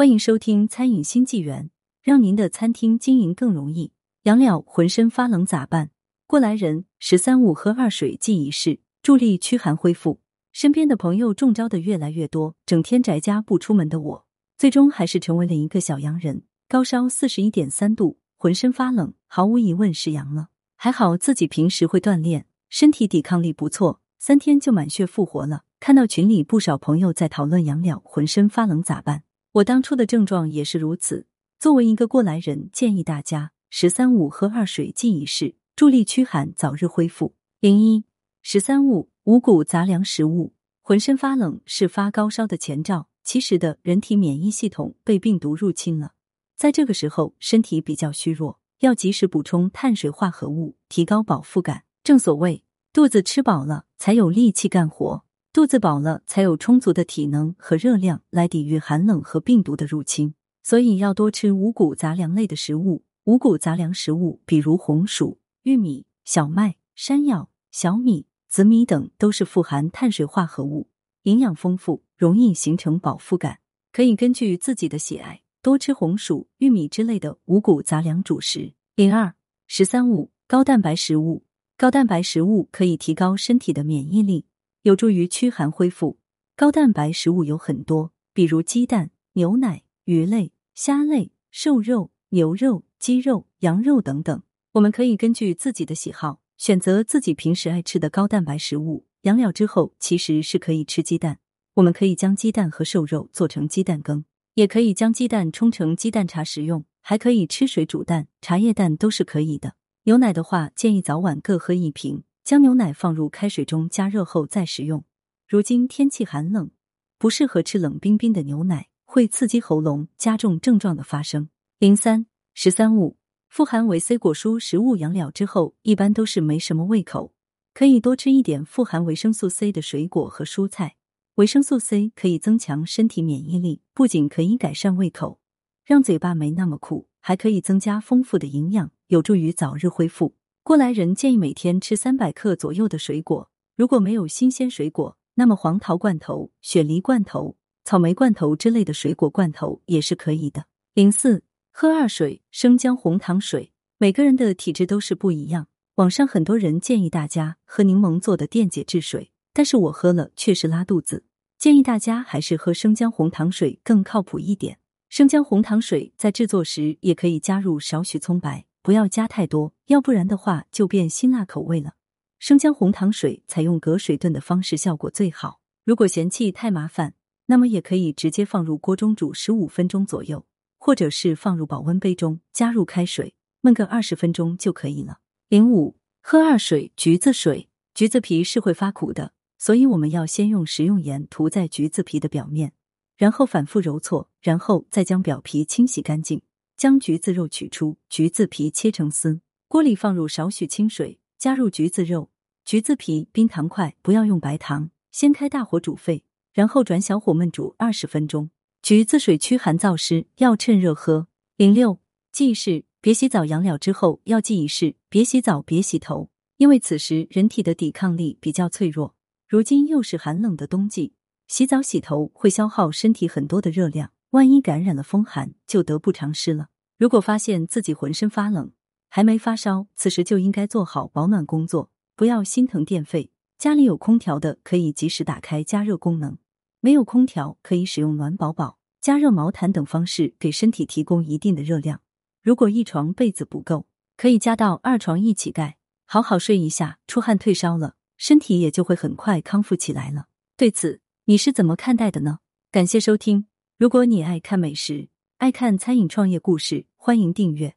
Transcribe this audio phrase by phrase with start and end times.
[0.00, 1.68] 欢迎收听餐饮新纪元，
[2.00, 3.92] 让您的餐厅经营更容易。
[4.22, 5.90] 养了浑身发冷咋办？
[6.26, 10.18] 过来人，十三五喝二水记一试，助力驱寒恢复。
[10.52, 14.24] 身边的朋友中招的越来越多，整天宅家不出门的我，
[14.56, 16.44] 最终还是成为了一个小阳人。
[16.66, 20.48] 高烧四十一点三度，浑身发冷，毫无疑问是阳了。
[20.76, 25.64] 还好自己平时会锻炼，身体抵抗力不错，三天就满血复活了。
[25.78, 29.24] 看到群里不少朋友在讨论养了浑身发冷咋办。
[29.52, 31.26] 我当初的症状也是如此。
[31.58, 37.34] 作为一个过来人，建议大家十三五喝二水记一试，助力驱寒，早日恢复。
[37.58, 38.04] 零一
[38.42, 43.08] 十三五五谷杂粮食物，浑身发冷是发高烧的前兆。
[43.24, 46.12] 其实的人体免疫系统被病毒入侵了，
[46.56, 51.84] 在这个时候身体比较虚弱，要及时补充碳水化合物，提高饱腹感。
[52.02, 55.24] 正所谓，肚子吃饱了才有力气干活。
[55.52, 60.32] 肚子饱了，才有充足的体能和热量来抵御寒冷和病毒的入侵。
[60.62, 63.02] 所以要多吃五谷杂粮类的食物。
[63.24, 70.88] 五谷杂粮食物，比如红薯、玉米、小麦、山药、小米、紫米等，都是富含碳水化合物，
[71.24, 73.58] 营养丰富，容易形成饱腹感。
[73.92, 78.72] 可以根据自己的喜爱，多吃红薯、玉米之类的五谷杂粮主食。
[78.94, 79.34] 零二
[79.66, 81.42] 十三五高蛋白食物，
[81.76, 84.46] 高蛋白食物可以提高身体的免疫力。
[84.82, 86.18] 有助于驱寒恢复。
[86.56, 94.42] 高蛋白食物有很多，比如鸡蛋、牛奶、鱼类、虾类、瘦肉、牛肉、鸡肉、羊肉等等。
[94.72, 99.06] 我们可以根据自己的喜好，选择自己平时爱吃的高蛋白食物。
[99.22, 101.40] 养了之后，其实是可以吃鸡蛋。
[101.74, 109.74] 我们可以将鸡蛋和瘦肉做成鸡蛋羹，也可以将鸡蛋冲成鸡蛋茶食用，还可以吃水煮蛋、茶叶蛋都是可以的。
[110.04, 112.24] 牛奶的话，建议早晚各喝一瓶。
[112.44, 115.04] 将牛奶放入开水中加热后再食用。
[115.46, 116.70] 如今天气寒冷，
[117.18, 121.48] 不适合吃冷冰冰的牛奶，会刺激喉咙，加重症状的发生。
[121.78, 123.16] 零三十三五
[123.48, 127.34] 富含维 C 果蔬食物养了之后，一般都是没什么胃口，
[127.74, 130.96] 可以多吃一点富含维生素 C 的水果和蔬菜。
[131.36, 135.40] 维生素 C 可以增强身体免疫力，不仅可以改善胃口，
[135.84, 140.36] 让嘴巴没那么苦，还可以增加丰富的营养，有助于早日恢复。
[140.70, 150.66] 过来人建议每天吃三百克左右的水果，如果没有新鲜水果，那么黄桃罐头、雪梨罐头、草莓罐头之类的水果罐头也是可以的。
[150.94, 151.42] 零四
[151.72, 155.66] 喝二水生姜红糖水，每个人的体质都是不一样。
[155.96, 161.24] 网上很多人建议大家喝柠檬做的电解质水，但是我喝了确实拉肚子，
[161.58, 164.78] 建议大家还是喝生姜红糖水更靠谱一点。
[165.08, 168.66] 生姜红糖水在制作时也可以加入少许葱白。
[168.82, 171.94] 不要加太多，要不然的话就变辛辣口味了。
[172.38, 175.60] 生姜红糖水采用隔水炖的方式效果最好。
[175.84, 177.14] 如果嫌弃太麻烦，
[177.46, 180.46] 那么也可以直接放入锅中煮十五分钟左右，
[180.78, 185.18] 或者是放入保温杯中，加入开水焖个二十分钟就可以了。
[185.48, 192.72] 零五喝二水橘子水，橘子皮是会发苦的，所以我们要先用食用盐涂在橘子皮的表面，
[193.18, 196.40] 然后反复揉搓，然后再将表皮清洗干净。
[196.80, 202.30] 将橘子肉取出，橘子皮切成丝，锅里放入少许清水，加入橘子肉、
[202.64, 206.24] 橘子皮、冰糖块，不要用白糖，先开大火煮沸，
[206.54, 208.48] 然后转小火焖煮二十分钟。
[208.80, 211.28] 橘子水驱寒燥湿，要趁热喝。
[211.58, 212.00] 零六
[212.32, 219.14] 记事：别洗澡，养了之后要记一事：别洗澡，别洗头，因为此时人体的抵抗力比较脆弱。
[219.46, 221.12] 如今又是寒冷的冬季，
[221.46, 224.12] 洗澡洗头会消耗身体很多的热量。
[224.30, 226.68] 万一感染了风寒，就得不偿失了。
[226.96, 228.70] 如果发现自己浑身发冷，
[229.08, 233.32] 还没发烧，此时就应该做好保暖工作，不要心疼电费。
[233.58, 236.36] 家里有空调的，可以及时打开加热功能；
[236.80, 242.00] 没有空调，可以使用暖宝宝、加热毛毯等方式，给身体提供一定的热量。
[242.40, 243.86] 如果一床被子不够，
[244.16, 245.76] 可以加到二床一起盖，
[246.06, 250.28] 好好睡一下，出汗退烧了，身体也就会很快康复起来了。
[250.56, 252.38] 对此，你是怎么看待的呢？
[252.70, 253.46] 感谢收听。
[253.80, 255.08] 如果你爱看美食，
[255.38, 257.74] 爱看餐饮创业故事，欢迎订阅。